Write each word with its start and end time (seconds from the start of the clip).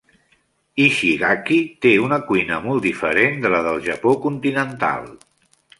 Ishigaki 0.85 1.59
té 1.87 1.91
una 2.07 2.19
cuina 2.31 2.59
molt 2.67 2.89
diferent 2.89 3.39
de 3.45 3.55
la 3.57 3.63
del 3.69 3.83
Japó 3.91 4.17
continental. 4.27 5.09